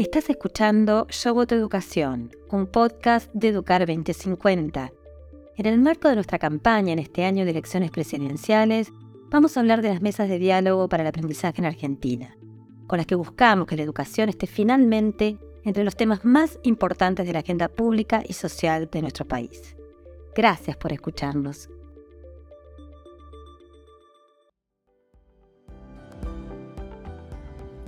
[0.00, 4.90] Estás escuchando Yo Voto Educación, un podcast de Educar 2050.
[5.58, 8.90] En el marco de nuestra campaña en este año de elecciones presidenciales,
[9.28, 12.34] vamos a hablar de las mesas de diálogo para el aprendizaje en Argentina,
[12.86, 17.34] con las que buscamos que la educación esté finalmente entre los temas más importantes de
[17.34, 19.76] la agenda pública y social de nuestro país.
[20.34, 21.68] Gracias por escucharnos.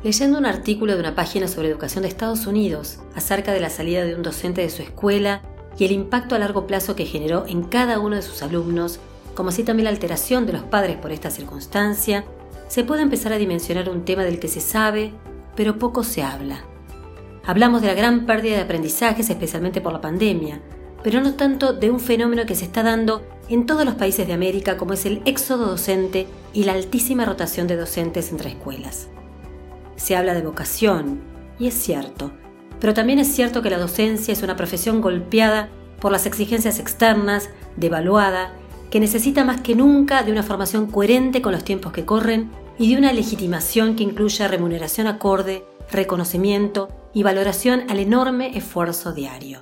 [0.02, 4.04] Leyendo un artículo de una página sobre educación de Estados Unidos acerca de la salida
[4.04, 5.42] de un docente de su escuela
[5.78, 8.98] y el impacto a largo plazo que generó en cada uno de sus alumnos,
[9.34, 12.24] como así también la alteración de los padres por esta circunstancia,
[12.68, 15.12] se puede empezar a dimensionar un tema del que se sabe,
[15.54, 16.64] pero poco se habla.
[17.44, 20.60] Hablamos de la gran pérdida de aprendizajes, especialmente por la pandemia,
[21.02, 24.32] pero no tanto de un fenómeno que se está dando en todos los países de
[24.32, 29.08] América como es el éxodo docente y la altísima rotación de docentes entre escuelas
[30.02, 31.20] se habla de vocación,
[31.60, 32.32] y es cierto,
[32.80, 35.68] pero también es cierto que la docencia es una profesión golpeada
[36.00, 38.52] por las exigencias externas, devaluada,
[38.90, 42.92] que necesita más que nunca de una formación coherente con los tiempos que corren y
[42.92, 49.60] de una legitimación que incluya remuneración acorde, reconocimiento y valoración al enorme esfuerzo diario.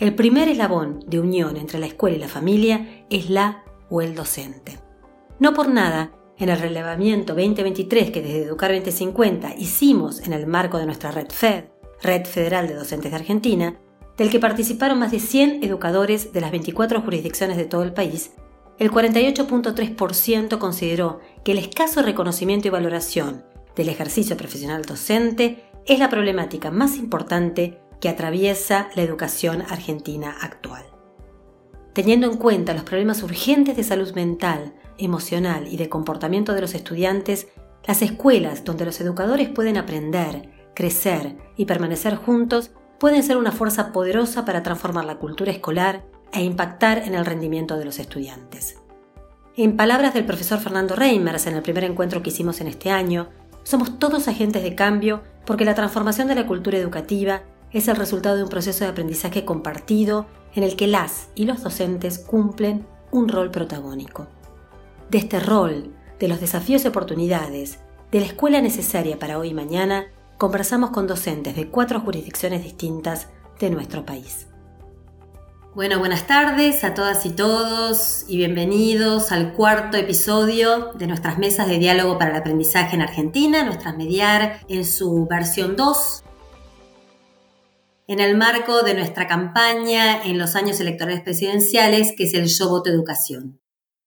[0.00, 4.16] El primer eslabón de unión entre la escuela y la familia es la o el
[4.16, 4.80] docente.
[5.38, 10.78] No por nada en el relevamiento 2023 que desde Educar 2050 hicimos en el marco
[10.78, 11.64] de nuestra Red FED,
[12.02, 13.76] Red Federal de Docentes de Argentina,
[14.16, 18.32] del que participaron más de 100 educadores de las 24 jurisdicciones de todo el país,
[18.78, 23.44] el 48.3% consideró que el escaso reconocimiento y valoración
[23.76, 30.84] del ejercicio profesional docente es la problemática más importante que atraviesa la educación argentina actual.
[31.92, 36.74] Teniendo en cuenta los problemas urgentes de salud mental, emocional y de comportamiento de los
[36.74, 37.48] estudiantes,
[37.86, 43.92] las escuelas donde los educadores pueden aprender, crecer y permanecer juntos pueden ser una fuerza
[43.92, 48.76] poderosa para transformar la cultura escolar e impactar en el rendimiento de los estudiantes.
[49.56, 53.28] En palabras del profesor Fernando Reimers en el primer encuentro que hicimos en este año,
[53.62, 57.42] somos todos agentes de cambio porque la transformación de la cultura educativa
[57.72, 61.62] es el resultado de un proceso de aprendizaje compartido en el que las y los
[61.62, 64.28] docentes cumplen un rol protagónico
[65.10, 67.78] de este rol, de los desafíos y oportunidades,
[68.12, 70.06] de la escuela necesaria para hoy y mañana,
[70.38, 73.28] conversamos con docentes de cuatro jurisdicciones distintas
[73.58, 74.46] de nuestro país.
[75.74, 81.68] Bueno, buenas tardes a todas y todos y bienvenidos al cuarto episodio de nuestras mesas
[81.68, 86.24] de diálogo para el aprendizaje en Argentina, nuestras Mediar en su versión 2,
[88.08, 92.68] en el marco de nuestra campaña en los años electorales presidenciales, que es el Yo
[92.68, 93.59] Voto Educación.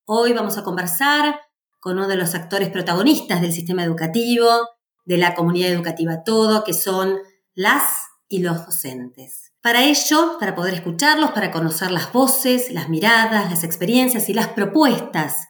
[0.06, 1.40] Hoy vamos a conversar
[1.80, 4.46] con uno de los actores protagonistas del sistema educativo,
[5.06, 7.20] de la comunidad educativa todo, que son
[7.54, 7.84] las
[8.28, 9.54] y los docentes.
[9.62, 14.48] Para ello, para poder escucharlos, para conocer las voces, las miradas, las experiencias y las
[14.48, 15.48] propuestas,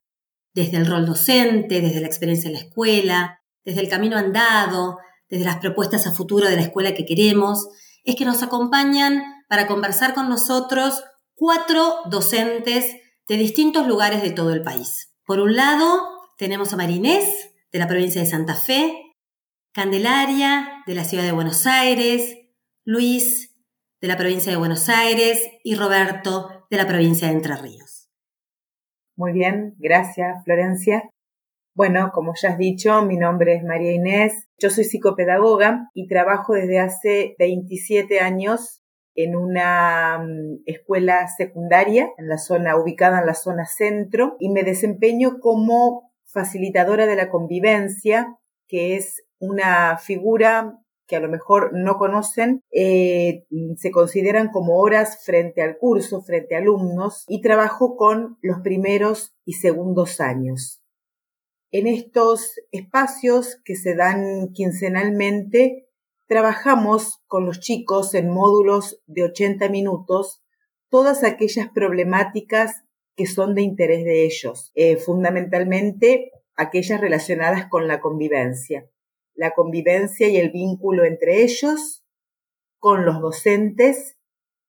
[0.53, 5.43] desde el rol docente, desde la experiencia en la escuela, desde el camino andado, desde
[5.43, 7.67] las propuestas a futuro de la escuela que queremos,
[8.05, 14.53] es que nos acompañan para conversar con nosotros cuatro docentes de distintos lugares de todo
[14.53, 15.13] el país.
[15.25, 18.93] Por un lado, tenemos a Marinés, de la provincia de Santa Fe,
[19.73, 22.37] Candelaria, de la ciudad de Buenos Aires,
[22.85, 23.55] Luis,
[23.99, 28.09] de la provincia de Buenos Aires, y Roberto, de la provincia de Entre Ríos.
[29.17, 31.09] Muy bien, gracias, Florencia.
[31.73, 36.53] Bueno, como ya has dicho, mi nombre es María Inés, yo soy psicopedagoga y trabajo
[36.53, 38.81] desde hace 27 años
[39.15, 44.63] en una mm, escuela secundaria en la zona ubicada en la zona centro y me
[44.63, 48.37] desempeño como facilitadora de la convivencia,
[48.67, 53.45] que es una figura que a lo mejor no conocen, eh,
[53.77, 59.35] se consideran como horas frente al curso, frente a alumnos, y trabajo con los primeros
[59.45, 60.81] y segundos años.
[61.71, 65.84] En estos espacios que se dan quincenalmente,
[66.27, 70.43] Trabajamos con los chicos en módulos de 80 minutos
[70.89, 72.83] todas aquellas problemáticas
[73.15, 78.89] que son de interés de ellos, eh, fundamentalmente aquellas relacionadas con la convivencia,
[79.35, 82.03] la convivencia y el vínculo entre ellos,
[82.79, 84.17] con los docentes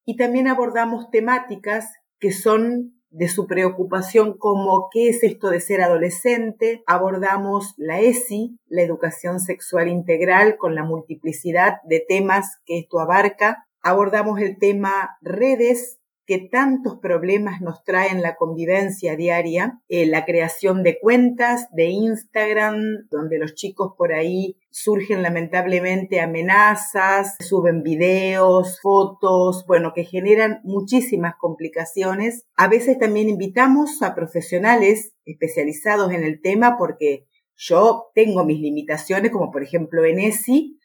[0.05, 5.81] y también abordamos temáticas que son de su preocupación como qué es esto de ser
[5.81, 6.83] adolescente.
[6.87, 13.67] Abordamos la ESI, la educación sexual integral, con la multiplicidad de temas que esto abarca.
[13.81, 20.83] Abordamos el tema redes, que tantos problemas nos traen la convivencia diaria, eh, la creación
[20.83, 29.65] de cuentas de Instagram, donde los chicos por ahí surgen lamentablemente amenazas, suben videos, fotos,
[29.69, 32.45] bueno, que generan muchísimas complicaciones.
[32.57, 39.31] A veces también invitamos a profesionales especializados en el tema porque yo tengo mis limitaciones,
[39.31, 40.79] como por ejemplo en ESI,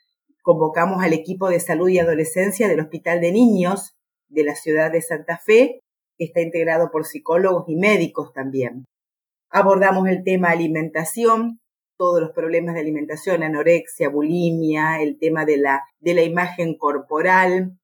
[0.43, 3.97] convocamos al equipo de salud y adolescencia del Hospital de Niños
[4.31, 5.81] de la ciudad de Santa Fe,
[6.17, 8.85] que está integrado por psicólogos y médicos también.
[9.49, 11.59] Abordamos el tema alimentación,
[11.97, 17.77] todos los problemas de alimentación, anorexia, bulimia, el tema de la, de la imagen corporal,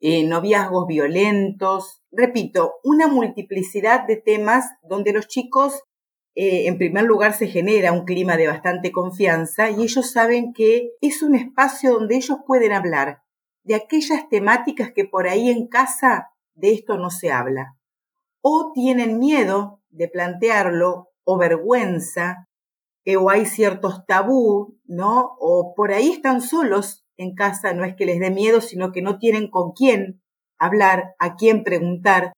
[0.00, 2.02] eh, noviazgos violentos.
[2.12, 5.82] Repito, una multiplicidad de temas donde los chicos,
[6.34, 10.90] eh, en primer lugar, se genera un clima de bastante confianza y ellos saben que
[11.00, 13.22] es un espacio donde ellos pueden hablar
[13.64, 17.76] de aquellas temáticas que por ahí en casa de esto no se habla.
[18.40, 22.48] O tienen miedo de plantearlo, o vergüenza,
[23.18, 25.36] o hay ciertos tabú, ¿no?
[25.38, 29.02] O por ahí están solos en casa, no es que les dé miedo, sino que
[29.02, 30.22] no tienen con quién
[30.58, 32.32] hablar, a quién preguntar.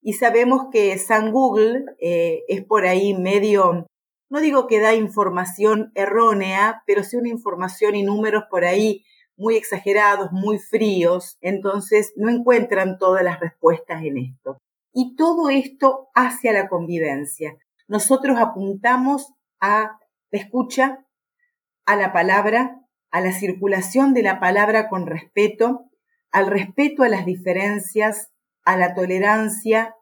[0.00, 3.86] Y sabemos que San Google eh, es por ahí medio,
[4.30, 9.04] no digo que da información errónea, pero sí una información y números por ahí
[9.36, 14.58] muy exagerados, muy fríos, entonces no encuentran todas las respuestas en esto.
[14.92, 17.56] Y todo esto hacia la convivencia.
[17.86, 19.98] Nosotros apuntamos a
[20.30, 21.04] la escucha,
[21.84, 22.80] a la palabra,
[23.10, 25.84] a la circulación de la palabra con respeto,
[26.30, 28.32] al respeto a las diferencias,
[28.64, 29.94] a la tolerancia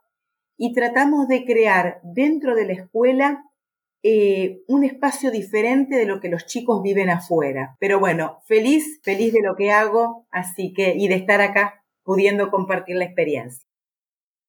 [0.57, 3.45] y tratamos de crear dentro de la escuela
[4.07, 7.75] eh, un espacio diferente de lo que los chicos viven afuera.
[7.79, 12.51] Pero bueno, feliz, feliz de lo que hago, así que, y de estar acá pudiendo
[12.51, 13.67] compartir la experiencia.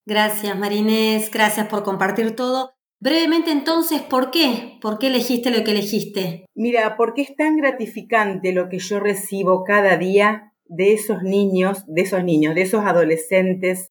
[0.04, 2.74] Gracias, Marinés, gracias por compartir todo.
[3.00, 4.76] Brevemente entonces, ¿por qué?
[4.82, 6.44] ¿Por qué elegiste lo que elegiste?
[6.54, 12.02] Mira, porque es tan gratificante lo que yo recibo cada día de esos niños, de
[12.02, 13.88] esos niños, de esos adolescentes,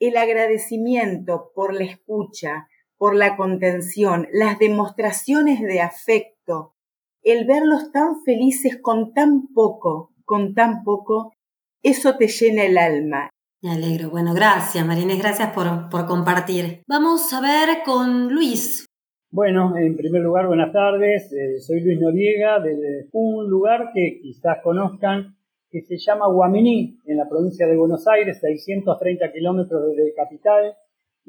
[0.00, 2.68] el agradecimiento por la escucha,
[2.98, 6.74] por la contención, las demostraciones de afecto,
[7.22, 11.32] el verlos tan felices con tan poco, con tan poco,
[11.82, 13.30] eso te llena el alma.
[13.62, 14.10] Me alegro.
[14.10, 16.82] Bueno, gracias, Marines, gracias por, por compartir.
[16.86, 18.84] Vamos a ver con Luis.
[19.30, 21.32] Bueno, en primer lugar, buenas tardes.
[21.32, 25.36] Eh, soy Luis Noriega, de un lugar que quizás conozcan,
[25.70, 30.74] que se llama Guaminí, en la provincia de Buenos Aires, 630 kilómetros desde Capital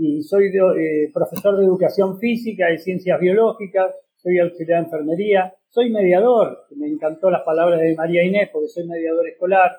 [0.02, 5.92] y soy eh, profesor de educación física y ciencias biológicas, soy auxiliar de enfermería, soy
[5.92, 9.72] mediador, me encantó las palabras de María Inés porque soy mediador escolar,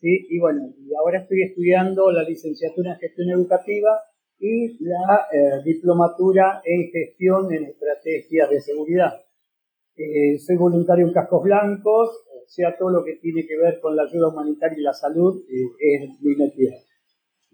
[0.00, 0.26] ¿sí?
[0.30, 4.00] y bueno, y ahora estoy estudiando la licenciatura en gestión educativa
[4.38, 9.12] y la eh, diplomatura en gestión en estrategias de seguridad.
[9.94, 13.94] Eh, soy voluntario en Cascos Blancos, o sea, todo lo que tiene que ver con
[13.94, 16.76] la ayuda humanitaria y la salud es mi metida.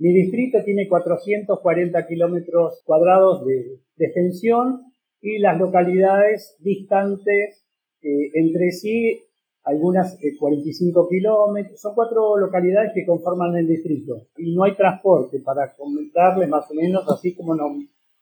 [0.03, 4.81] Mi distrito tiene 440 kilómetros cuadrados de, extensión
[5.21, 7.65] y las localidades distantes
[8.03, 9.23] eh, entre sí,
[9.63, 14.27] algunas 45 eh, kilómetros, son cuatro localidades que conforman el distrito.
[14.39, 17.71] Y no hay transporte para comentarles más o menos así como nos,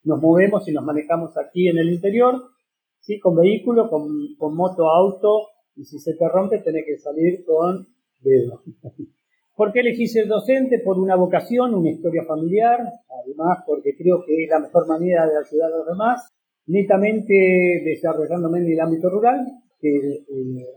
[0.04, 2.42] movemos y nos manejamos aquí en el interior,
[2.98, 7.42] sí, con vehículo, con, con moto, auto y si se te rompe tenés que salir
[7.42, 7.88] con
[8.20, 8.62] dedo.
[9.60, 10.78] ¿Por qué elegí ser docente?
[10.78, 12.78] Por una vocación, una historia familiar,
[13.22, 16.30] además porque creo que es la mejor manera de ayudar a los demás,
[16.64, 19.44] netamente desarrollándome en el ámbito rural,
[19.78, 20.24] que eh,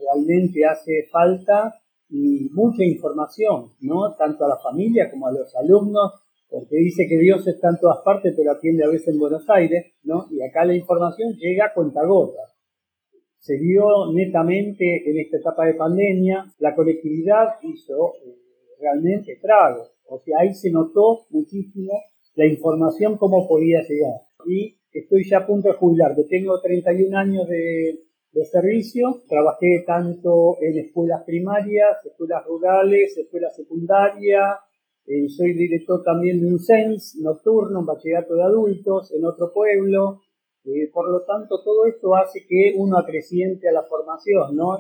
[0.01, 4.15] realmente hace falta mucha información, ¿no?
[4.17, 8.03] Tanto a la familia como a los alumnos, porque dice que Dios está en todas
[8.03, 10.27] partes, pero atiende a veces en Buenos Aires, ¿no?
[10.29, 12.53] Y acá la información llega a cuentagotas.
[13.39, 18.42] Se vio netamente en esta etapa de pandemia, la colectividad hizo eh,
[18.83, 19.87] realmente trago.
[20.05, 21.93] O sea, ahí se notó muchísimo
[22.35, 24.21] la información cómo podía llegar.
[24.45, 26.15] Y estoy ya a punto de jubilar.
[26.15, 27.99] Yo tengo 31 años de,
[28.51, 29.23] servicio.
[29.29, 34.57] Trabajé tanto en escuelas primarias, escuelas rurales, escuelas secundarias.
[35.05, 40.21] Eh, soy director también de un CENS nocturno, un bachillerato de adultos en otro pueblo.
[40.65, 44.79] Eh, por lo tanto, todo esto hace que uno acreciente a la formación, ¿no?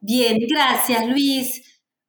[0.00, 1.65] Bien, gracias Luis.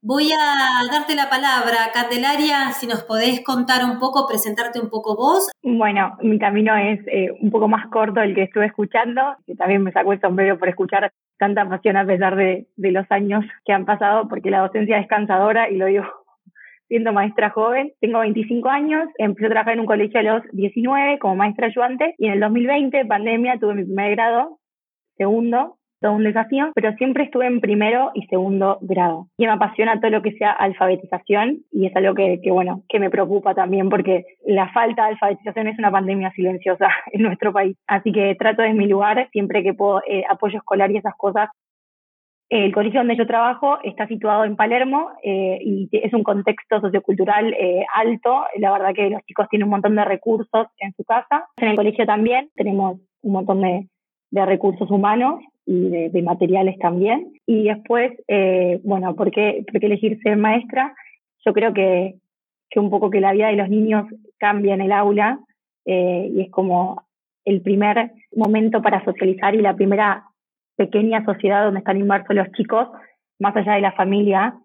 [0.10, 5.18] Voy a darte la palabra, Candelaria, si nos podés contar un poco, presentarte un poco
[5.18, 5.50] vos.
[5.62, 9.84] Bueno, mi camino es eh, un poco más corto del que estuve escuchando, que también
[9.84, 13.84] me sacó el sombrero por escuchar tanta pasión a pesar de, los años que han
[13.84, 16.06] pasado, porque la docencia es cansadora y lo digo
[16.88, 17.92] siendo maestra joven.
[18.00, 22.16] Tengo 25 años, empecé a trabajar en un colegio a los 19 como maestra ayudante
[22.18, 24.58] y en el 2020, pandemia, tuve mi primer grado,
[25.18, 29.28] segundo, todo un desafío, pero siempre estuve en primero y segundo grado.
[29.38, 33.00] Y me apasiona todo lo que sea alfabetización y es algo que, que, bueno, que
[33.00, 37.78] me preocupa también porque la falta de alfabetización es una pandemia silenciosa en nuestro país.
[37.88, 41.50] Así que trato desde mi lugar, siempre que puedo, eh, apoyo escolar y esas cosas.
[42.50, 47.54] El colegio donde yo trabajo está situado en Palermo eh, y es un contexto sociocultural
[47.54, 48.46] eh, alto.
[48.58, 51.46] La verdad que los chicos tienen un montón de recursos en su casa.
[51.58, 53.90] En el colegio también tenemos un montón de,
[54.32, 57.34] de recursos humanos y de, materiales también.
[57.46, 60.96] Y después, eh, bueno, ¿por qué, ¿por elegir ser maestra?
[61.46, 62.16] Yo creo que,
[62.70, 64.06] que un poco que la vida de los niños
[64.40, 65.40] cambia en el aula
[65.86, 67.04] eh, y es como
[67.44, 70.24] el primer momento para socializar y la primera
[70.78, 72.88] pequeña sociedad donde están inmersos los chicos,
[73.38, 74.56] más allá de la familia.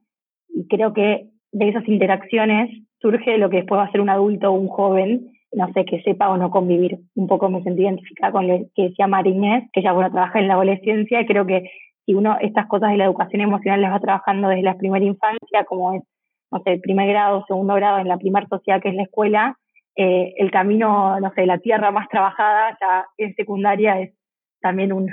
[0.54, 4.50] Y creo que de esas interacciones surge lo que después va a ser un adulto
[4.50, 6.98] o un joven no sé, que sepa o no convivir.
[7.14, 10.48] Un poco me sentí identificada con lo que decía Marinés, que ella, bueno, trabaja en
[10.48, 11.70] la adolescencia y creo que
[12.04, 15.64] si uno estas cosas de la educación emocional las va trabajando desde la primera infancia,
[15.66, 16.02] como es,
[16.50, 19.56] no sé, primer grado, segundo grado, en la primera sociedad que es la escuela,
[19.94, 24.14] eh, el camino, no sé, la tierra más trabajada ya en secundaria es
[24.60, 25.10] también un,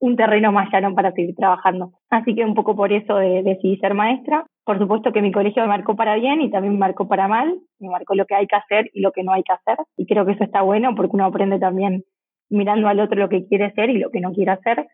[0.00, 1.92] un terreno más llano para seguir trabajando.
[2.10, 4.44] Así que un poco por eso decidí ser maestra.
[4.64, 7.58] Por supuesto que mi colegio me marcó para bien y también me marcó para mal.
[7.80, 9.76] Me marcó lo que hay que hacer y lo que no hay que hacer.
[9.96, 12.04] Y creo que eso está bueno porque uno aprende también
[12.50, 14.86] mirando al otro lo que quiere ser y lo que no quiere hacer.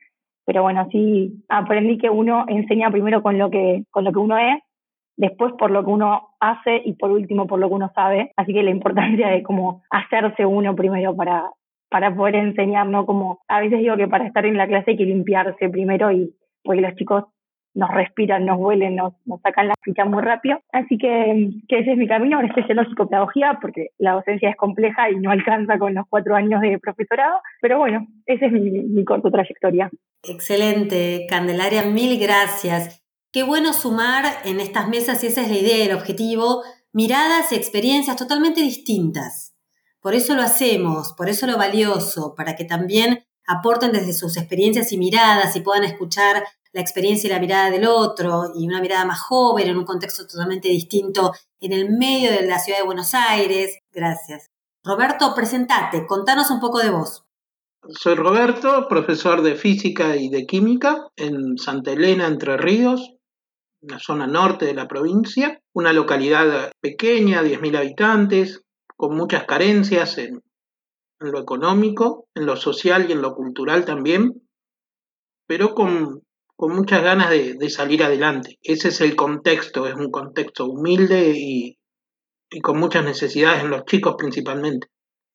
[0.47, 4.39] Pero bueno, sí aprendí que uno enseña primero con lo que, con lo que uno
[4.39, 4.63] es,
[5.17, 8.33] después por lo que uno hace y por último por lo que uno sabe.
[8.37, 11.51] Así que la importancia de cómo hacerse uno primero para,
[11.95, 13.07] para poder enseñar, ¿no?
[13.07, 16.35] Como a veces digo que para estar en la clase hay que limpiarse primero y
[16.65, 17.27] porque los chicos
[17.73, 19.13] nos respiran, nos huelen, nos,
[19.45, 20.59] sacan las fichas muy rápido.
[20.73, 22.35] Así que, que ese es mi camino.
[22.35, 26.35] Ahora estoy haciendo psicopedagogía porque la docencia es compleja y no alcanza con los cuatro
[26.35, 27.39] años de profesorado.
[27.61, 29.89] Pero bueno, esa es mi, mi corta trayectoria.
[30.25, 33.05] Excelente, Candelaria, mil gracias.
[33.31, 37.55] Qué bueno sumar en estas mesas, y esa es la idea, el objetivo, miradas y
[37.55, 39.54] experiencias totalmente distintas.
[40.05, 44.93] Por eso lo hacemos, por eso lo valioso, para que también aporten desde sus experiencias
[44.93, 46.45] y miradas y puedan escuchar
[46.75, 50.27] la experiencia y la mirada del otro y una mirada más joven en un contexto
[50.27, 53.79] totalmente distinto en el medio de la ciudad de Buenos Aires.
[53.91, 54.51] Gracias.
[54.85, 57.25] Roberto, presentate, contanos un poco de vos.
[57.89, 63.15] Soy Roberto, profesor de física y de química en Santa Elena, Entre Ríos,
[63.81, 68.64] la zona norte de la provincia, una localidad pequeña, 10.000 habitantes,
[68.97, 70.43] con muchas carencias en,
[71.21, 74.43] lo económico, en lo social y en lo cultural también,
[75.47, 76.23] pero con,
[76.59, 78.59] muchas ganas de, salir adelante.
[78.63, 81.79] Ese es el contexto, es un contexto humilde y,
[82.63, 84.87] con muchas necesidades en los chicos principalmente.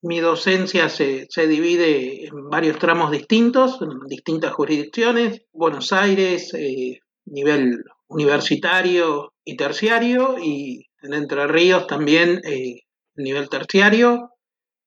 [0.02, 7.84] Mi docencia se, divide en varios tramos distintos, en distintas jurisdicciones, Buenos Aires, eh, nivel
[8.08, 12.84] universitario y terciario, y en Entre Ríos también eh,
[13.24, 14.32] nivel terciario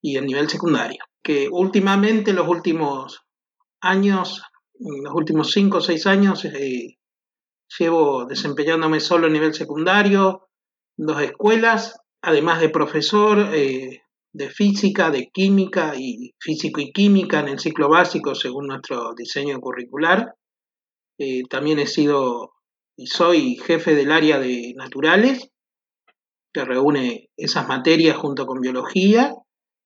[0.00, 3.22] y el nivel secundario, que últimamente, los últimos
[3.80, 4.42] años,
[4.74, 6.98] los últimos cinco o seis años, eh,
[7.78, 10.48] llevo desempeñándome solo a nivel secundario,
[10.96, 17.48] dos escuelas, además de profesor eh, de física, de química y físico y química en
[17.48, 20.34] el ciclo básico según nuestro diseño curricular.
[21.18, 22.52] Eh, también he sido
[22.96, 25.51] y soy jefe del área de naturales
[26.52, 29.35] que reúne esas materias junto con biología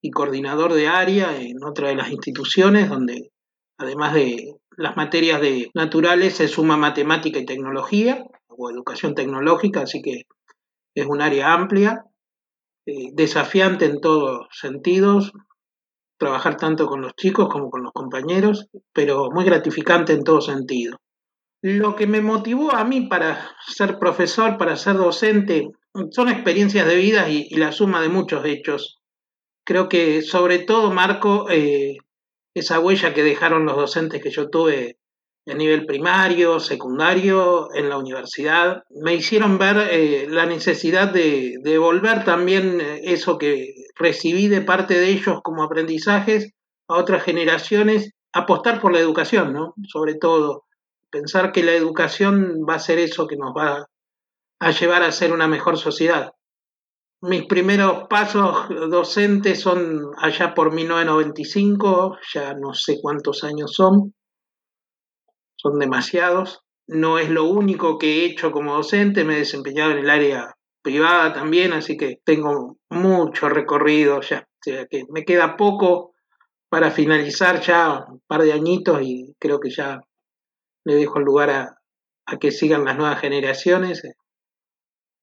[0.02, 3.30] y coordinador de área en otra de las instituciones donde
[3.78, 10.02] además de las materias de naturales se suma matemática y tecnología o educación tecnológica, así
[10.02, 10.22] que
[10.94, 12.04] es un área amplia,
[12.86, 15.32] eh, desafiante en todos sentidos,
[16.18, 20.96] trabajar tanto con los chicos como con los compañeros, pero muy gratificante en todo sentido.
[21.62, 25.68] Lo que me motivó a mí para ser profesor, para ser docente,
[26.10, 28.98] son experiencias de vida y, la suma de muchos hechos.
[29.64, 31.98] Creo que sobre todo marco eh,
[32.54, 34.98] esa huella que dejaron los docentes que yo tuve
[35.48, 38.82] a nivel primario, secundario, en la universidad.
[38.90, 44.94] Me hicieron ver eh, la necesidad de devolver también eh, eso que recibí de parte
[44.98, 46.52] de ellos como aprendizajes
[46.88, 49.74] a otras generaciones, apostar por la educación, ¿no?
[49.86, 50.64] Sobre todo,
[51.10, 53.86] pensar que la educación va a ser eso que nos va
[54.58, 56.32] a llevar a ser una mejor sociedad.
[57.22, 64.14] Mis primeros pasos docentes son allá por 1995, ya no sé cuántos años son,
[65.56, 66.60] son demasiados.
[66.86, 70.54] No es lo único que he hecho como docente, me he desempeñado en el área
[70.82, 74.46] privada también, así que tengo mucho recorrido ya.
[74.46, 76.12] O sea que me queda poco
[76.68, 80.00] para finalizar ya un par de añitos y creo que ya
[80.84, 81.78] le dejo el lugar a,
[82.26, 84.02] a que sigan las nuevas generaciones,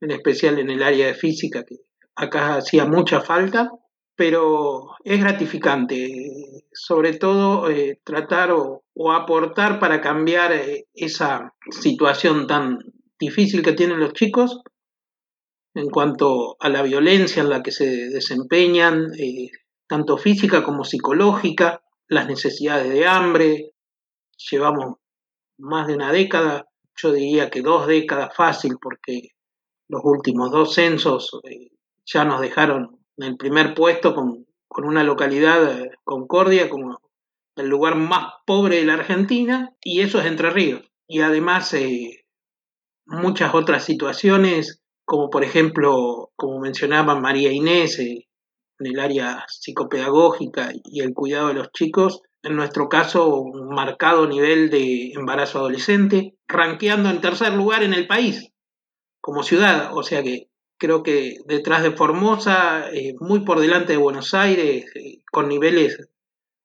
[0.01, 1.77] en especial en el área de física, que
[2.15, 3.71] acá hacía mucha falta,
[4.15, 12.79] pero es gratificante, sobre todo eh, tratar o, aportar para cambiar eh, esa situación tan
[13.19, 14.61] difícil que tienen los chicos
[15.73, 19.49] en cuanto a la violencia en la que se desempeñan, eh,
[19.87, 23.71] tanto física como psicológica, las necesidades de hambre.
[24.51, 24.97] Llevamos
[25.57, 29.29] más de una década, yo diría que dos décadas fácil, porque
[29.87, 31.39] los últimos dos censos
[32.05, 36.99] ya nos dejaron en el primer puesto con, una localidad, eh, Concordia, como
[37.55, 40.81] el lugar más pobre de la Argentina, y eso es Entre Ríos.
[41.07, 42.25] Y además eh,
[43.05, 48.27] muchas otras situaciones, como por ejemplo, como mencionaba María Inés, eh,
[48.79, 54.27] en el área psicopedagógica y el cuidado de los chicos, en nuestro caso un marcado
[54.27, 58.52] nivel de embarazo adolescente, ranqueando en tercer lugar en el país
[59.23, 63.97] como ciudad, o sea que creo que detrás de Formosa, eh, muy por delante de
[63.97, 65.97] Buenos Aires, eh, con niveles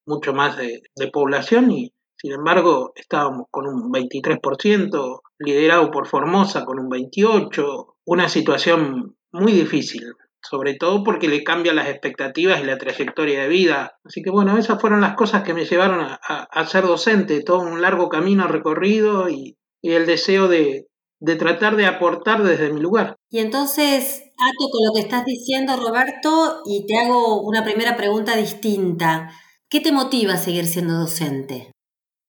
[0.04, 6.80] mucho más de, población y sin embargo estábamos con un 23%, liderado por Formosa con
[6.80, 10.02] un 28%, una situación muy difícil,
[10.42, 13.98] sobre todo porque le cambia las expectativas y la trayectoria de vida.
[14.02, 17.82] Así que bueno, esas fueron las cosas que me llevaron a, ser docente, todo un
[17.82, 20.88] largo camino recorrido y el deseo de,
[21.20, 23.16] de tratar de aportar desde mi lugar.
[23.30, 28.36] Y entonces, ato con lo que estás diciendo, Roberto, y te hago una primera pregunta
[28.36, 29.30] distinta.
[29.68, 31.72] ¿Qué te motiva a seguir siendo docente?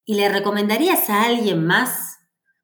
[0.06, 2.18] ¿Y le recomendarías a alguien más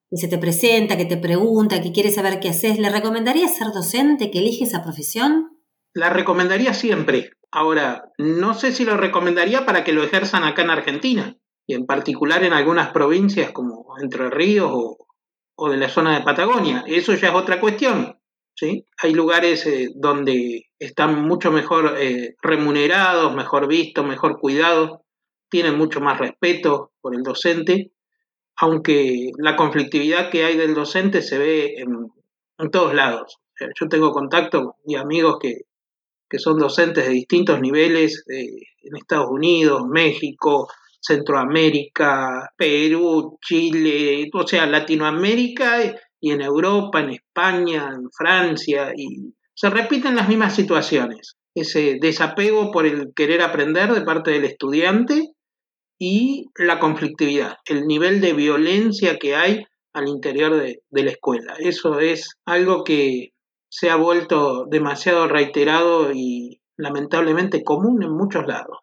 [0.09, 3.67] que se te presenta, que te pregunta, que quiere saber qué haces, ¿le recomendarías ser
[3.73, 5.49] docente, que elige esa profesión?
[5.93, 7.31] La recomendaría siempre.
[7.51, 11.85] Ahora, no sé si lo recomendaría para que lo ejerzan acá en Argentina, y en
[11.85, 15.04] particular en algunas provincias como Entre Ríos o,
[15.55, 16.83] o de la zona de Patagonia.
[16.87, 18.17] Eso ya es otra cuestión.
[18.55, 18.85] ¿sí?
[19.01, 24.99] Hay lugares eh, donde están mucho mejor eh, remunerados, mejor vistos, mejor cuidados,
[25.49, 27.91] tienen mucho más respeto por el docente,
[28.57, 32.11] aunque la conflictividad que hay del docente se ve en,
[32.71, 33.39] todos lados.
[33.59, 35.61] Yo tengo contacto y amigos que,
[36.29, 38.47] que son docentes de distintos niveles eh,
[38.81, 40.67] en Estados Unidos, México,
[41.05, 49.69] Centroamérica, Perú, Chile, o sea, Latinoamérica y en Europa, en España, en Francia, y se
[49.69, 51.35] repiten las mismas situaciones.
[51.53, 55.31] Ese desapego por el querer aprender de parte del estudiante
[55.97, 59.63] y la conflictividad, el nivel de violencia que hay
[59.93, 61.55] al interior de, de la escuela.
[61.59, 63.29] Eso es algo que
[63.69, 68.79] se ha vuelto demasiado reiterado y lamentablemente común en muchos lados.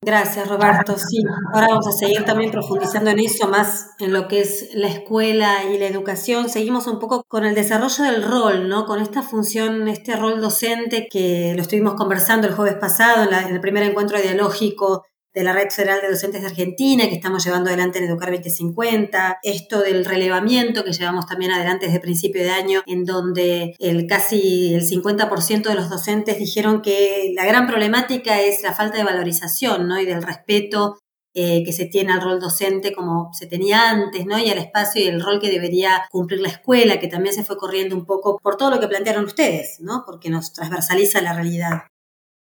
[0.00, 0.96] Gracias, Roberto.
[0.96, 1.18] Sí,
[1.52, 5.64] ahora vamos a seguir también profundizando en eso, más en lo que es la escuela
[5.64, 6.48] y la educación.
[6.48, 8.86] Seguimos un poco con el desarrollo del rol, ¿no?
[8.86, 13.54] Con esta función, este rol docente que lo estuvimos conversando el jueves pasado en, en
[13.54, 15.02] el primer encuentro dialógico
[15.34, 19.38] de la Red Federal de Docentes de Argentina que estamos llevando adelante en Educar 2050,
[19.42, 24.74] esto del relevamiento que llevamos también adelante desde principio de año, en donde el casi
[24.74, 29.86] el 50% de los docentes dijeron que la gran problemática es la falta de valorización
[29.86, 30.00] ¿no?
[30.00, 30.98] y del respeto
[31.40, 34.38] eh, que se tiene al rol docente como se tenía antes, ¿no?
[34.38, 37.56] Y al espacio y el rol que debería cumplir la escuela, que también se fue
[37.56, 40.02] corriendo un poco por todo lo que plantearon ustedes, ¿no?
[40.04, 41.82] Porque nos transversaliza la realidad.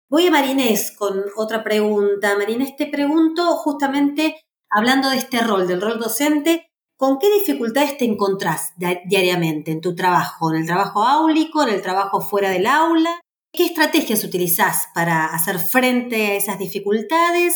[0.10, 2.38] Voy a Marinés con otra pregunta.
[2.38, 4.38] Marinés, te pregunto justamente,
[4.70, 9.96] hablando de este rol, del rol docente, ¿con qué dificultades te encontrás diariamente en tu
[9.96, 13.20] trabajo, en el trabajo áulico, en el trabajo fuera del aula?
[13.52, 17.56] ¿Qué estrategias utilizás para hacer frente a esas dificultades?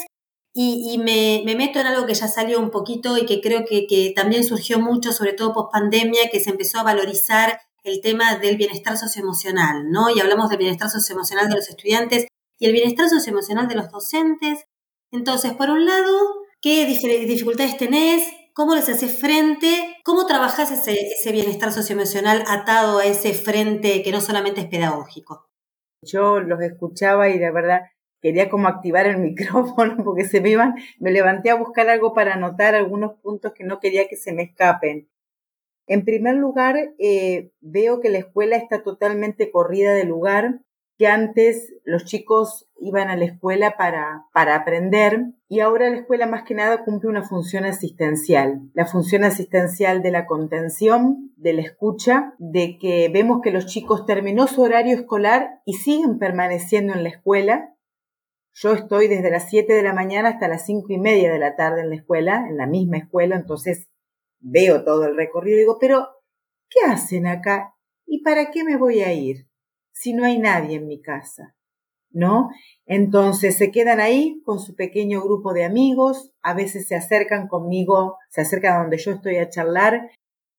[0.54, 4.12] Y, me, meto en algo que ya salió un poquito y que creo que, que
[4.14, 8.58] también surgió mucho, sobre todo post pandemia, que se empezó a valorizar el tema del
[8.58, 10.10] bienestar socioemocional, ¿no?
[10.10, 12.28] Y hablamos del bienestar socioemocional de los estudiantes
[12.62, 14.68] y el bienestar socioemocional de los docentes.
[15.12, 18.24] Entonces, por un lado, ¿qué dificultades tenés?
[18.54, 19.98] ¿Cómo les haces frente?
[20.06, 25.50] ¿Cómo trabajás ese, ese bienestar socioemocional atado a ese frente que no solamente es pedagógico?
[26.06, 27.82] Yo los escuchaba y de verdad
[28.22, 32.36] quería como activar el micrófono porque se me iban, me levanté a buscar algo para
[32.36, 35.10] anotar algunos puntos que no quería que se me escapen.
[35.88, 40.60] En primer lugar, eh, veo que la escuela está totalmente corrida de lugar
[41.02, 46.28] que antes los chicos iban a la escuela para, para aprender y ahora la escuela
[46.28, 51.64] más que nada cumple una función asistencial, la función asistencial de la contención, de la
[51.64, 57.02] escucha, de que vemos que los chicos terminó su horario escolar y siguen permaneciendo en
[57.02, 57.76] la escuela.
[58.54, 61.56] Yo estoy desde las 7 de la mañana hasta las 5 y media de la
[61.56, 63.90] tarde en la escuela, en la misma escuela, entonces
[64.40, 66.10] veo todo el recorrido y digo, pero
[66.70, 67.74] ¿qué hacen acá?
[68.06, 69.48] ¿Y para qué me voy a ir
[69.92, 71.56] si no hay nadie en mi casa?
[72.10, 72.50] ¿No?
[72.86, 78.18] Entonces se quedan ahí con su pequeño grupo de amigos, a veces se acercan conmigo,
[78.30, 80.10] se acercan a donde yo estoy a charlar.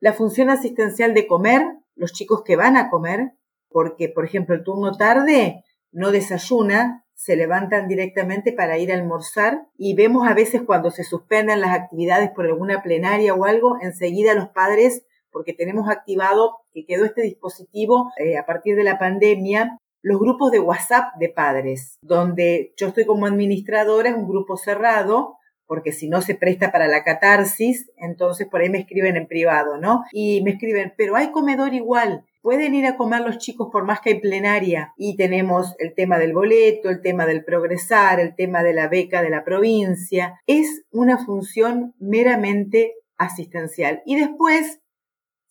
[0.01, 1.62] La función asistencial de comer,
[1.95, 3.33] los chicos que van a comer,
[3.68, 9.68] porque por ejemplo el turno tarde no desayuna, se levantan directamente para ir a almorzar
[9.77, 14.35] y vemos a veces cuando se suspenden las actividades por alguna plenaria o algo, enseguida
[14.35, 19.79] los padres, porque tenemos activado que quedó este dispositivo eh, a partir de la pandemia,
[20.03, 25.37] los grupos de WhatsApp de padres, donde yo estoy como administradora, es un grupo cerrado,
[25.66, 29.79] porque si no se presta para la catarsis, entonces por ahí me escriben en privado,
[29.79, 30.05] ¿no?
[30.12, 34.01] Y me escriben, pero hay comedor igual, pueden ir a comer los chicos por más
[34.01, 34.92] que hay plenaria.
[34.97, 39.23] Y tenemos el tema del boleto, el tema del progresar, el tema de la beca
[39.23, 40.38] de la provincia.
[40.47, 44.03] Es una función meramente asistencial.
[44.05, 44.81] Y después,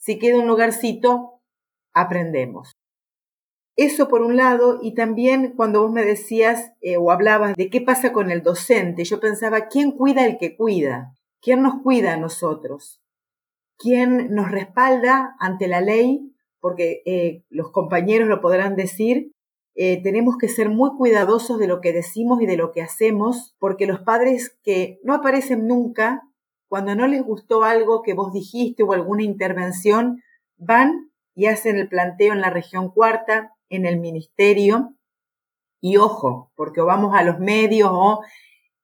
[0.01, 1.41] si queda un lugarcito,
[1.93, 2.73] aprendemos.
[3.77, 7.81] Eso por un lado, y también cuando vos me decías eh, o hablabas de qué
[7.81, 11.13] pasa con el docente, yo pensaba, ¿quién cuida el que cuida?
[11.39, 13.01] ¿Quién nos cuida a nosotros?
[13.77, 16.33] ¿Quién nos respalda ante la ley?
[16.59, 19.31] Porque eh, los compañeros lo podrán decir,
[19.75, 23.55] eh, tenemos que ser muy cuidadosos de lo que decimos y de lo que hacemos,
[23.59, 26.23] porque los padres que no aparecen nunca,
[26.71, 30.21] cuando no les gustó algo que vos dijiste o alguna intervención,
[30.55, 34.95] van y hacen el planteo en la región cuarta, en el ministerio.
[35.81, 37.91] Y ojo, porque vamos a los medios.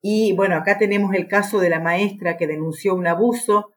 [0.02, 3.72] Y bueno, acá tenemos el caso de la maestra que denunció un abuso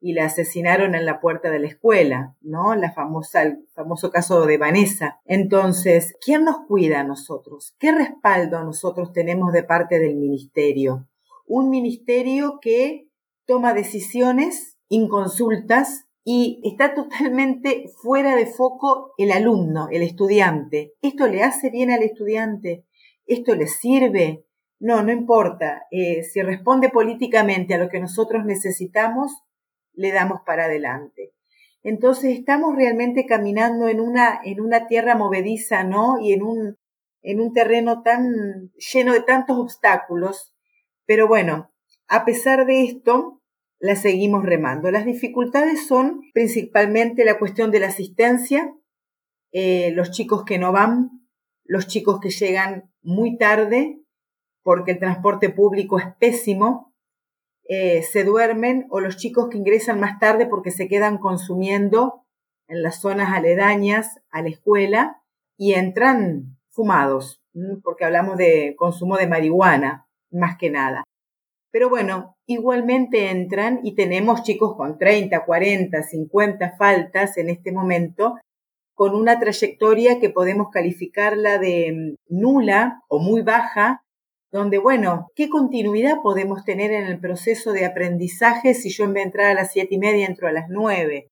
[0.00, 2.74] y la asesinaron en la puerta de la escuela, ¿no?
[2.74, 5.20] La famosa, el famoso caso de Vanessa.
[5.24, 7.76] Entonces, ¿quién nos cuida a nosotros?
[7.78, 11.06] ¿Qué respaldo nosotros tenemos de parte del ministerio?
[11.46, 13.11] Un ministerio que
[13.46, 20.94] toma decisiones inconsultas y está totalmente fuera de foco el alumno, el estudiante.
[21.02, 22.84] ¿Esto le hace bien al estudiante?
[23.26, 24.44] ¿Esto le sirve?
[24.78, 25.86] No, no importa.
[25.90, 29.44] Eh, si responde políticamente a lo que nosotros necesitamos,
[29.94, 31.32] le damos para adelante.
[31.82, 36.18] Entonces estamos realmente caminando en una, en una tierra movediza, ¿no?
[36.20, 36.78] Y en un,
[37.22, 40.54] en un terreno tan lleno de tantos obstáculos.
[41.06, 41.71] Pero bueno,
[42.08, 43.40] a pesar de esto,
[43.78, 44.90] la seguimos remando.
[44.90, 48.72] Las dificultades son principalmente la cuestión de la asistencia,
[49.52, 51.10] eh, los chicos que no van,
[51.64, 53.98] los chicos que llegan muy tarde
[54.62, 56.94] porque el transporte público es pésimo,
[57.68, 62.24] eh, se duermen o los chicos que ingresan más tarde porque se quedan consumiendo
[62.68, 65.22] en las zonas aledañas a la escuela
[65.56, 67.42] y entran fumados,
[67.82, 71.04] porque hablamos de consumo de marihuana, más que nada.
[71.72, 78.38] Pero bueno, igualmente entran y tenemos chicos con 30, 40, 50 faltas en este momento,
[78.94, 84.02] con una trayectoria que podemos calificarla de mm, nula o muy baja,
[84.52, 89.22] donde, bueno, ¿qué continuidad podemos tener en el proceso de aprendizaje si yo en vez
[89.22, 91.30] de entrar a las siete y media entro a las nueve?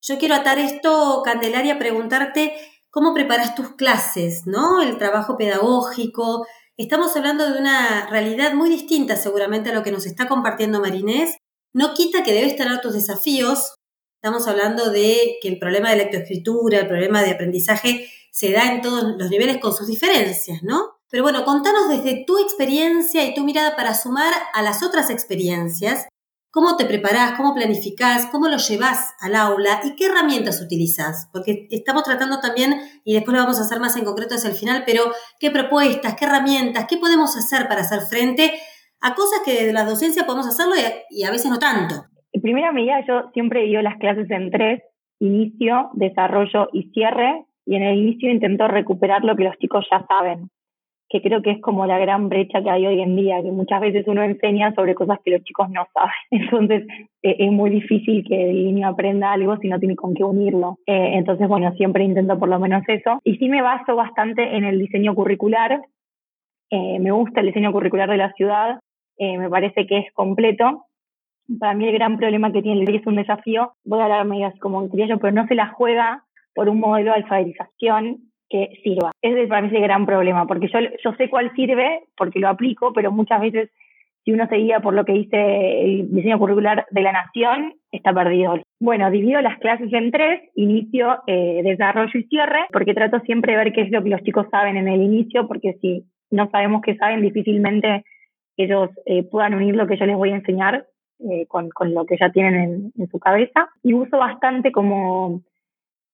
[0.00, 2.54] Yo quiero atar esto, Candelaria, preguntarte
[2.88, 4.80] cómo preparas tus clases, ¿no?
[4.80, 6.46] El trabajo pedagógico,
[6.80, 11.36] Estamos hablando de una realidad muy distinta seguramente a lo que nos está compartiendo Marinés.
[11.74, 13.74] No quita que debes tener tus desafíos.
[14.22, 18.80] Estamos hablando de que el problema de lectoescritura, el problema de aprendizaje se da en
[18.80, 21.00] todos los niveles con sus diferencias, ¿no?
[21.10, 26.06] Pero bueno, contanos desde tu experiencia y tu mirada para sumar a las otras experiencias
[26.50, 27.32] ¿Cómo te preparás?
[27.32, 28.26] ¿Cómo planificás?
[28.32, 29.80] ¿Cómo lo llevas al aula?
[29.84, 31.28] ¿Y qué herramientas utilizas?
[31.30, 32.72] Porque estamos tratando también,
[33.04, 36.14] y después lo vamos a hacer más en concreto hacia el final, pero ¿qué propuestas,
[36.14, 38.50] qué herramientas, qué podemos hacer para hacer frente
[39.02, 40.72] a cosas que de la docencia podemos hacerlo
[41.10, 42.06] y a, veces no tanto?
[42.32, 44.82] En primera medida, yo siempre divido las clases en tres,
[45.20, 50.02] inicio, desarrollo y cierre, y en el inicio intento recuperar lo que los chicos ya
[50.06, 50.48] saben
[51.08, 53.80] que creo que es como la gran brecha que hay hoy en día, que muchas
[53.80, 56.12] veces uno enseña sobre cosas que los chicos no saben.
[56.30, 56.86] Entonces
[57.22, 60.78] eh, es muy difícil que el niño aprenda algo si no tiene con qué unirlo.
[60.86, 63.20] Eh, entonces, bueno, siempre intento por lo menos eso.
[63.24, 65.80] Y sí me baso bastante en el diseño curricular.
[66.70, 68.80] Eh, me gusta el diseño curricular de la ciudad,
[69.18, 70.84] me parece que es completo.
[71.58, 74.56] Para mí el gran problema que tiene el es un desafío, voy a hablar medidas
[74.60, 79.12] como criollo, pero no se la juega por un modelo de alfabetización que sirva.
[79.22, 82.48] Ese para mí es el gran problema, porque yo, yo sé cuál sirve porque lo
[82.48, 83.70] aplico, pero muchas veces
[84.24, 88.60] si uno seguía por lo que dice el diseño curricular de la nación, está perdido.
[88.78, 93.58] Bueno, divido las clases en tres, inicio, eh, desarrollo y cierre, porque trato siempre de
[93.58, 96.82] ver qué es lo que los chicos saben en el inicio, porque si no sabemos
[96.82, 98.04] qué saben, difícilmente
[98.58, 100.84] ellos eh, puedan unir lo que yo les voy a enseñar
[101.20, 103.70] eh, con, con, lo que ya tienen en, en, su cabeza.
[103.82, 105.40] Y uso bastante como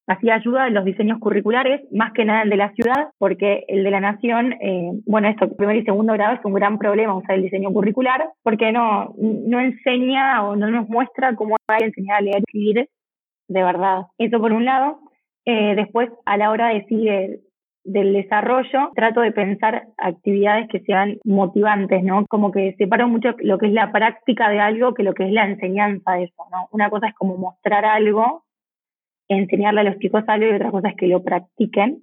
[0.07, 3.85] hacía ayuda en los diseños curriculares, más que nada el de la ciudad, porque el
[3.85, 7.37] de la nación, eh, bueno, esto, primer y segundo grado es un gran problema usar
[7.37, 12.19] el diseño curricular, porque no, no enseña o no nos muestra cómo hay que enseñar
[12.19, 12.88] a leer y escribir
[13.49, 14.03] de verdad.
[14.19, 15.01] Eso por un lado.
[15.47, 17.40] Eh, después, a la hora de seguir
[17.85, 22.25] del desarrollo, trato de pensar actividades que sean motivantes, ¿no?
[22.27, 25.33] Como que separo mucho lo que es la práctica de algo que lo que es
[25.33, 26.69] la enseñanza de eso, ¿no?
[26.73, 28.45] Una cosa es como mostrar algo
[29.29, 32.03] enseñarle a los chicos algo y otra cosa es que lo practiquen.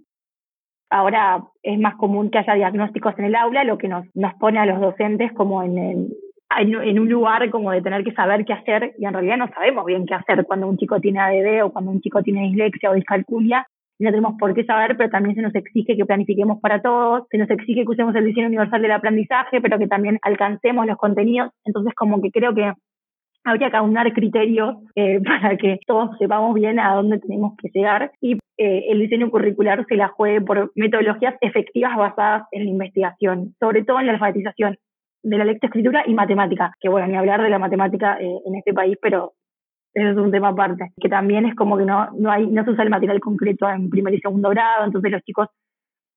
[0.89, 4.59] Ahora es más común que haya diagnósticos en el aula, lo que nos, nos pone
[4.59, 6.09] a los docentes como en,
[6.59, 9.85] en, un lugar como de tener que saber qué hacer y en realidad no sabemos
[9.85, 12.93] bien qué hacer cuando un chico tiene ADD o cuando un chico tiene dislexia o
[12.93, 13.65] discalculia.
[13.99, 17.37] No tenemos por qué saber, pero también se nos exige que planifiquemos para todos, se
[17.37, 21.51] nos exige que usemos el diseño universal del aprendizaje, pero que también alcancemos los contenidos.
[21.65, 22.73] Entonces, como que creo que
[23.43, 28.11] habría que aunar criterios eh, para que todos sepamos bien a dónde tenemos que llegar
[28.21, 33.55] y eh, el diseño curricular se la juegue por metodologías efectivas basadas en la investigación,
[33.59, 34.77] sobre todo en la alfabetización
[35.23, 38.73] de la lectoescritura y matemática, que bueno, ni hablar de la matemática eh, en este
[38.73, 39.33] país, pero
[39.93, 42.71] eso es un tema aparte, que también es como que no, no, hay, no se
[42.71, 45.47] usa el material concreto en primer y segundo grado, entonces los chicos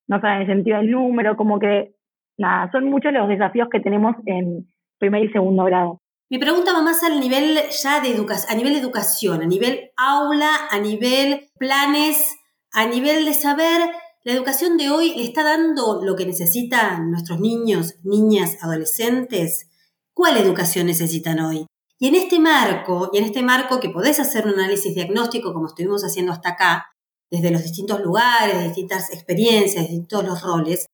[0.06, 1.92] no saben el sentido del número, como que
[2.38, 4.66] nada, son muchos los desafíos que tenemos en
[4.98, 6.00] primer y segundo grado.
[6.34, 10.66] Mi pregunta va más al nivel ya de educación, a nivel educación, a nivel aula,
[10.68, 12.26] a nivel planes,
[12.72, 13.88] a nivel de saber,
[14.24, 19.68] la educación de hoy le está dando lo que necesitan nuestros niños, niñas, adolescentes.
[20.12, 21.66] ¿Cuál educación necesitan hoy?
[22.00, 25.68] Y en este marco, y en este marco que podés hacer un análisis diagnóstico como
[25.68, 26.86] estuvimos haciendo hasta acá,
[27.30, 30.86] desde los distintos lugares, distintas experiencias, distintos los roles,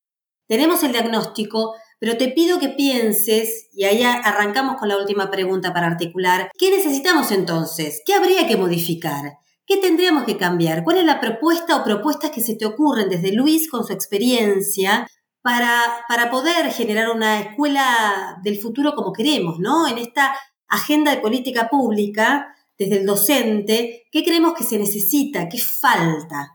[0.47, 5.75] tenemos el diagnóstico pero te pido que pienses, y ahí arrancamos con la última pregunta
[5.75, 8.03] para articular, ¿qué necesitamos entonces?
[8.07, 9.35] ¿Qué habría que modificar?
[9.67, 10.83] ¿Qué tendríamos que cambiar?
[10.83, 15.07] ¿Cuál es la propuesta o propuestas que se te ocurren desde Luis con su experiencia
[15.43, 19.87] para, para poder generar una escuela del futuro como queremos, ¿no?
[19.87, 20.35] En esta
[20.69, 25.51] agenda de política pública, desde el docente, ¿qué creemos que se necesita?
[25.51, 26.53] ¿Qué falta?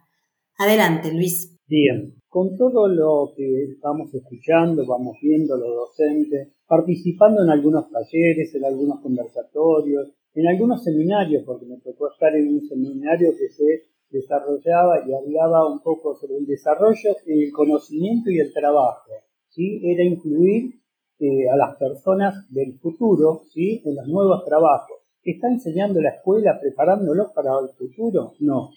[0.57, 1.51] Adelante, Luis.
[1.67, 8.53] Bien, con todo lo que vamos escuchando, vamos viendo los docentes, participando en algunos talleres,
[8.55, 13.83] en algunos conversatorios, en algunos seminarios, porque me tocó estar en un seminario que se
[14.09, 19.13] desarrollaba y hablaba un poco sobre el desarrollo, el conocimiento y el trabajo.
[19.47, 19.79] ¿sí?
[19.85, 20.73] Era incluir
[21.19, 23.81] eh, a las personas del futuro ¿sí?
[23.85, 24.97] en los nuevos trabajos.
[25.23, 28.33] ¿Está enseñando la escuela preparándolos para el futuro?
[28.41, 28.71] No.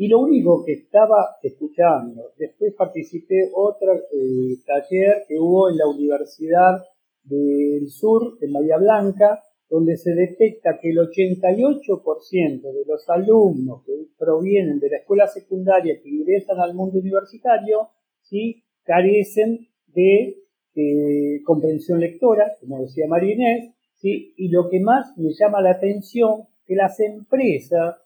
[0.00, 5.88] Y lo único que estaba escuchando, después participé otro eh, taller que hubo en la
[5.88, 6.84] Universidad
[7.24, 13.92] del Sur, en Bahía Blanca, donde se detecta que el 88% de los alumnos que
[14.16, 17.88] provienen de la escuela secundaria que ingresan al mundo universitario,
[18.22, 18.62] ¿sí?
[18.84, 20.36] carecen de
[20.76, 24.32] eh, comprensión lectora, como decía María ¿sí?
[24.36, 27.96] y lo que más me llama la atención, que las empresas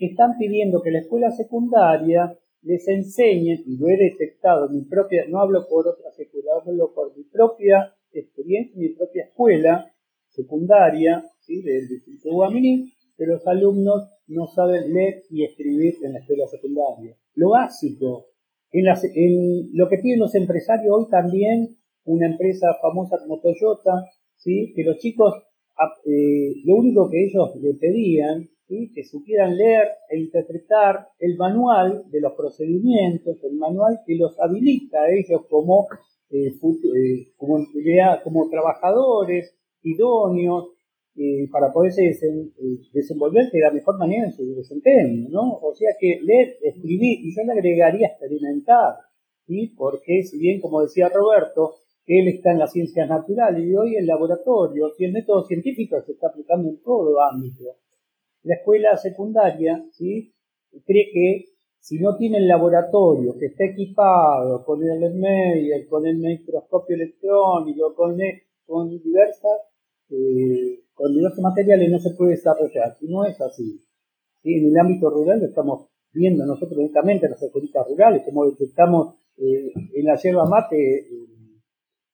[0.00, 5.40] están pidiendo que la escuela secundaria les enseñe, y lo he detectado mi propia, no
[5.40, 9.92] hablo por otras escuelas, hablo por mi propia experiencia, mi propia escuela
[10.28, 11.62] secundaria, ¿sí?
[11.62, 16.46] del distrito de Guaminí, que los alumnos no saben leer y escribir en la escuela
[16.46, 17.16] secundaria.
[17.34, 18.26] Lo básico,
[18.70, 24.72] en, en lo que piden los empresarios hoy también, una empresa famosa como Toyota, ¿sí?
[24.74, 25.34] que los chicos,
[25.76, 28.48] ah, eh, lo único que ellos le pedían
[28.94, 35.02] que supieran leer e interpretar el manual de los procedimientos, el manual que los habilita
[35.02, 35.88] a ellos como,
[36.30, 37.58] eh, eh, como,
[38.24, 40.70] como, trabajadores idóneos
[41.16, 42.14] eh, para poderse
[42.92, 45.58] desenvolverse de la mejor manera en su desempeño, ¿no?
[45.60, 48.94] O sea que leer, escribir, y yo le agregaría experimentar,
[49.46, 49.74] ¿sí?
[49.76, 51.74] Porque si bien, como decía Roberto,
[52.06, 56.12] él está en las ciencias naturales y hoy el laboratorio y el método científico se
[56.12, 57.76] está aplicando en todo ámbito
[58.44, 60.34] la escuela secundaria ¿sí?
[60.84, 61.44] cree que
[61.78, 67.94] si no tiene el laboratorio que está equipado con el medio, con el microscopio electrónico,
[67.94, 68.16] con,
[68.66, 69.72] con diversas
[70.10, 72.96] eh, con diversos materiales no se puede desarrollar.
[73.00, 73.80] Y no es así.
[74.44, 79.72] En el ámbito rural lo estamos viendo nosotros directamente las escuelitas rurales, como detectamos eh,
[79.94, 81.06] en la yerba mate,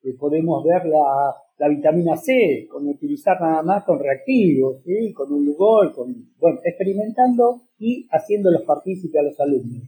[0.03, 4.83] eh, podemos ver la, la, vitamina C, con utilizar nada más con reactivos,
[5.15, 9.83] con un lugol, con, bueno, experimentando y haciéndolos partícipes a los alumnos.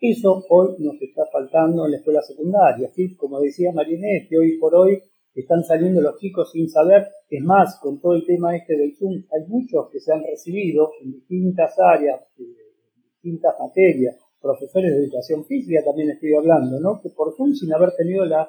[0.00, 3.14] Eso hoy nos está faltando en la escuela secundaria, ¿sí?
[3.16, 5.02] como decía Marinés, que hoy por hoy
[5.34, 9.24] están saliendo los chicos sin saber, es más, con todo el tema este del Zoom,
[9.32, 12.54] hay muchos que se han recibido en distintas áreas, en
[13.02, 17.00] distintas materias, profesores de educación física también estoy hablando, ¿no?
[17.00, 18.48] Que por Zoom sin haber tenido la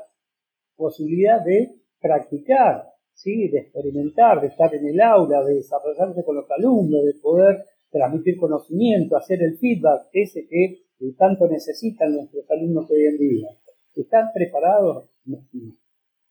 [0.75, 1.73] posibilidad de
[2.05, 3.47] practicar, ¿sí?
[3.49, 8.37] De experimentar, de estar en el aula, de desarrollarse con los alumnos, de poder transmitir
[8.37, 10.85] conocimiento, hacer el feedback ese que
[11.17, 13.47] tanto necesitan nuestros alumnos hoy en día.
[13.95, 15.09] ¿Están preparados?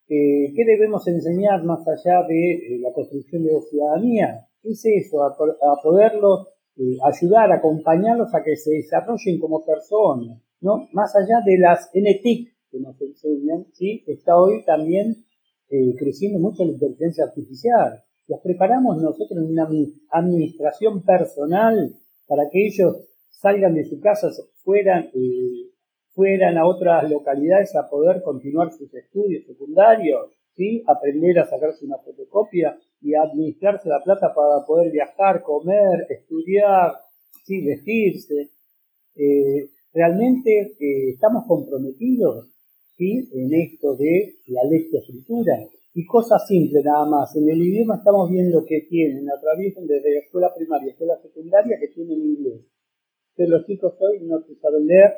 [0.07, 4.47] Eh, ¿Qué debemos enseñar más allá de eh, la construcción de la ciudadanía?
[4.63, 10.87] Es eso, a, a poderlos eh, ayudar, acompañarlos a que se desarrollen como personas, ¿no?
[10.93, 14.03] Más allá de las NTIC que nos enseñan, ¿sí?
[14.07, 15.24] Está hoy también
[15.97, 18.03] creciendo mucho la inteligencia artificial.
[18.27, 19.67] Los preparamos nosotros en una
[20.11, 21.95] administración personal
[22.27, 22.97] para que ellos
[23.29, 24.29] salgan de su casa,
[24.63, 25.09] fueran
[26.15, 30.81] fueran a otras localidades a poder continuar sus estudios secundarios, ¿sí?
[30.87, 36.93] aprender a sacarse una fotocopia y administrarse la plata para poder viajar, comer, estudiar,
[37.43, 37.63] ¿sí?
[37.65, 38.49] vestirse.
[39.15, 42.47] Eh, realmente eh, estamos comprometidos
[42.97, 43.29] ¿sí?
[43.33, 45.53] en esto de la lectoescritura
[45.93, 47.35] y cosas simples nada más.
[47.35, 51.87] En el idioma estamos viendo que tienen, atraviesan desde la escuela primaria, escuela secundaria, que
[51.87, 52.61] tienen inglés.
[53.35, 55.13] Pero los chicos hoy no saben leer,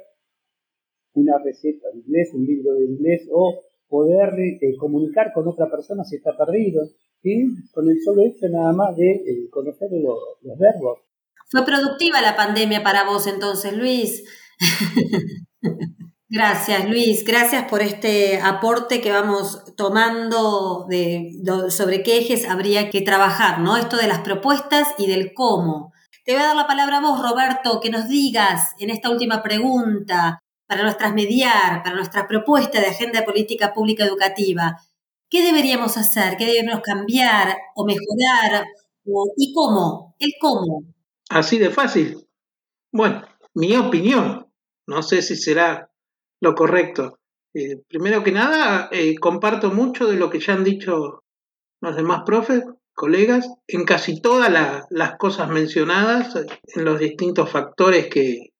[1.13, 6.03] una receta de inglés, un libro de inglés o poder eh, comunicar con otra persona
[6.03, 6.85] si está perdido,
[7.23, 7.47] ¿sí?
[7.73, 10.99] con el solo hecho nada más de eh, conocer los verbos.
[11.49, 14.25] Fue productiva la pandemia para vos entonces, Luis.
[16.29, 17.23] Gracias, Luis.
[17.23, 20.85] Gracias por este aporte que vamos tomando
[21.69, 23.77] sobre qué ejes habría que trabajar, ¿no?
[23.77, 25.93] Esto de las propuestas y del cómo.
[26.25, 29.41] Te voy a dar la palabra a vos, Roberto, que nos digas en esta última
[29.41, 34.75] pregunta para nuestras mediar, para nuestra propuesta de agenda de política pública educativa,
[35.29, 36.35] ¿qué deberíamos hacer?
[36.35, 38.65] ¿Qué debemos cambiar o mejorar?
[39.37, 40.13] ¿Y cómo?
[40.19, 40.83] ¿El cómo?
[41.29, 42.27] Así de fácil.
[42.91, 44.51] Bueno, mi opinión,
[44.85, 45.89] no sé si será
[46.41, 47.19] lo correcto.
[47.53, 51.23] Eh, primero que nada, eh, comparto mucho de lo que ya han dicho
[51.81, 54.51] los demás profes, colegas, en casi todas
[54.89, 56.35] las cosas mencionadas,
[56.75, 58.51] en los distintos factores que,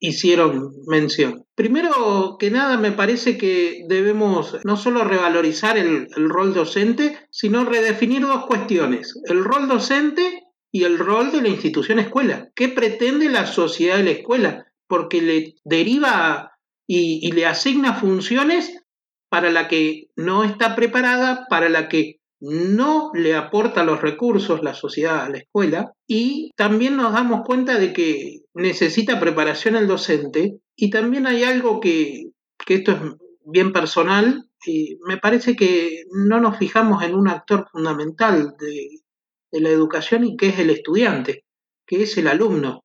[0.00, 1.44] hicieron mención.
[1.54, 8.22] Primero que nada, me parece que debemos no solo revalorizar el, rol docente, sino redefinir
[8.22, 12.48] dos cuestiones, el rol docente y el rol de la institución escuela.
[12.54, 14.66] ¿Qué pretende la sociedad de la escuela?
[14.86, 16.52] Porque le deriva
[16.88, 18.82] y, le asigna funciones
[19.28, 24.72] para la que no está preparada, para la que no le aporta los recursos la
[24.72, 30.60] sociedad a la escuela y también nos damos cuenta de que necesita preparación el docente
[30.74, 32.30] y también hay algo que,
[32.66, 32.98] esto es
[33.44, 39.70] bien personal, y me parece que no nos fijamos en un actor fundamental de la
[39.70, 41.44] educación y que es el estudiante,
[41.86, 42.84] que es el alumno.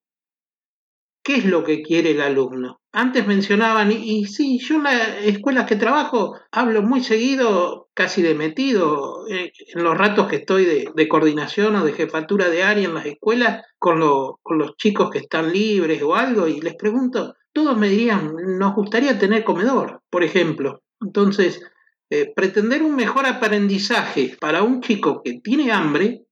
[1.23, 2.81] ¿Qué es lo que quiere el alumno?
[2.91, 8.35] Antes mencionaban, y, sí, yo en las escuelas que trabajo hablo muy seguido, casi de
[8.35, 12.93] metido, eh, en los ratos que estoy de, coordinación o de jefatura de área en
[12.93, 14.01] las escuelas, con,
[14.43, 18.75] con los chicos que están libres o algo, y les pregunto, todos me dirían, nos
[18.75, 20.83] gustaría tener comedor, por ejemplo.
[20.99, 21.61] Entonces,
[22.09, 26.25] eh, pretender un mejor aprendizaje para un chico que tiene hambre,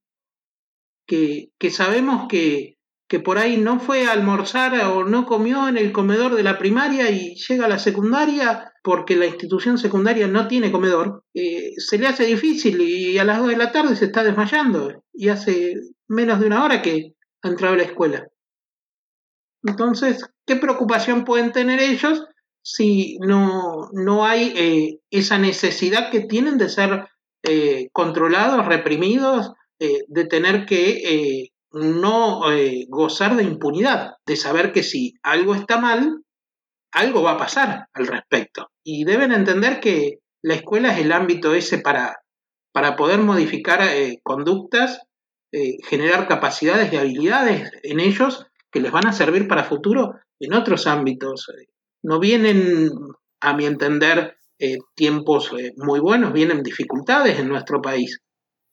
[1.06, 2.76] que, que sabemos que
[3.12, 6.56] que por ahí no fue a almorzar o no comió en el comedor de la
[6.56, 11.98] primaria y llega a la secundaria porque la institución secundaria no tiene comedor, eh, se
[11.98, 15.74] le hace difícil y a las 2 de la tarde se está desmayando y hace
[16.08, 18.28] menos de una hora que ha entrado a la escuela.
[19.62, 22.24] Entonces, ¿qué preocupación pueden tener ellos
[22.62, 27.08] si no, no hay eh, esa necesidad que tienen de ser
[27.42, 35.14] eh, controlados, reprimidos, de tener que no eh, gozar de impunidad, de saber que si
[35.22, 36.22] algo está mal,
[36.92, 38.70] algo va a pasar al respecto.
[38.84, 42.18] Y deben entender que la escuela es el ámbito ese para,
[42.72, 45.00] para poder modificar eh, conductas,
[45.52, 50.54] eh, generar capacidades y habilidades en ellos que les van a servir para futuro en
[50.54, 51.46] otros ámbitos.
[52.02, 52.90] No vienen,
[53.40, 54.36] a mi entender,
[54.94, 58.20] tiempos muy buenos, vienen dificultades en nuestro país.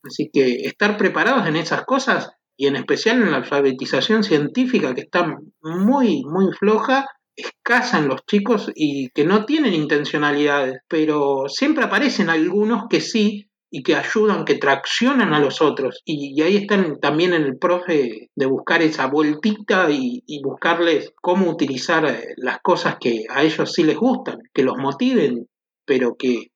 [0.03, 5.01] Así que estar preparados en esas cosas y en especial en la alfabetización científica que
[5.01, 11.85] está muy, muy floja, escasa en los chicos y que no tienen intencionalidades, pero siempre
[11.85, 16.01] aparecen algunos que sí y que ayudan, que traccionan a los otros.
[16.03, 22.05] Y, ahí están también en el profe de buscar esa vueltita y, buscarles cómo utilizar
[22.07, 25.47] eh, las cosas que a ellos sí les gustan, que los motiven,
[25.85, 26.47] pero que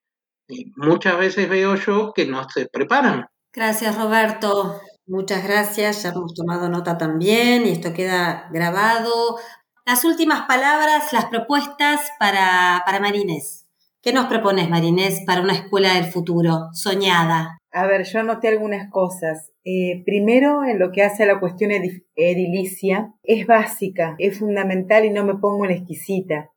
[0.49, 3.27] eh, muchas veces veo yo que no se preparan.
[3.53, 4.81] Gracias Roberto.
[5.05, 9.37] Muchas gracias, ya hemos tomado nota también y esto queda grabado.
[9.85, 13.67] Las últimas palabras, las propuestas para, para Marines.
[14.01, 17.57] ¿Qué nos propones, Marinés, para una escuela del futuro, soñada?
[17.71, 19.51] A ver, yo anoté algunas cosas.
[19.65, 21.71] Eh, primero, en lo que hace a la cuestión
[22.15, 26.51] edilicia, es básica, es fundamental y no me pongo en exquisita.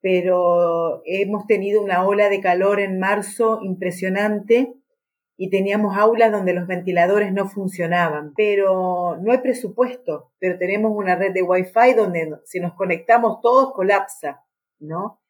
[0.00, 4.74] Pero hemos tenido una ola de calor en marzo impresionante
[5.40, 11.14] y teníamos aulas donde los ventiladores no funcionaban, pero no hay presupuesto, pero tenemos una
[11.14, 14.44] red de Wi-Fi donde si nos conectamos todos colapsa,
[14.80, 15.20] ¿no?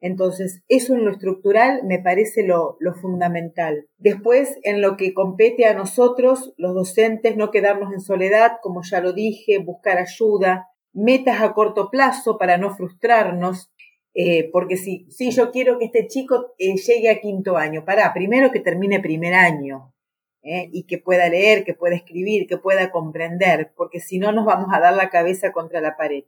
[0.00, 3.88] Entonces, eso en lo estructural me parece lo, lo, fundamental.
[3.98, 9.00] Después, en lo que compete a nosotros, los docentes, no quedarnos en soledad, como ya
[9.00, 13.70] lo dije, buscar ayuda, metas a corto plazo para no frustrarnos,
[14.14, 18.12] eh, porque si, si yo quiero que este chico eh, llegue a quinto año, para
[18.12, 19.94] primero que termine primer año
[20.42, 24.44] eh, y que pueda leer, que pueda escribir, que pueda comprender, porque si no nos
[24.46, 26.24] vamos a dar la cabeza contra la pared.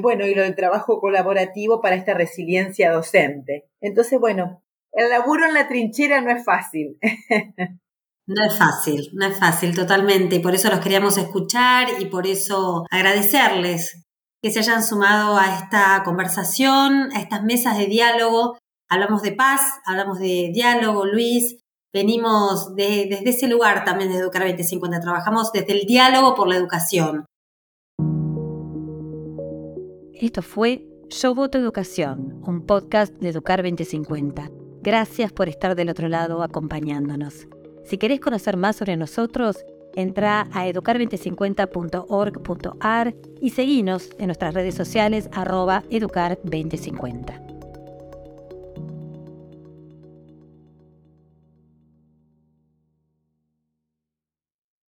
[0.00, 3.68] bueno, y lo del trabajo colaborativo para esta resiliencia docente.
[3.80, 6.98] Entonces, bueno, el laburo en la trinchera no es fácil.
[8.30, 10.36] No es fácil, no es fácil totalmente.
[10.36, 14.06] Y por eso los queríamos escuchar y por eso agradecerles
[14.42, 18.58] que se hayan sumado a esta conversación, a estas mesas de diálogo.
[18.88, 21.58] Hablamos de paz, hablamos de diálogo, Luis.
[21.92, 25.00] Venimos desde ese lugar también de Educar 2050.
[25.00, 27.24] Trabajamos desde el diálogo por la educación.
[30.14, 34.50] Esto fue Yo Voto Educación, un podcast de Educar 2050.
[34.82, 37.48] Gracias por estar del otro lado acompañándonos.
[37.84, 39.64] Si querés conocer más sobre nosotros,
[39.98, 47.47] Entra a educar2050.org.ar y seguinos en nuestras redes sociales arroba educar2050.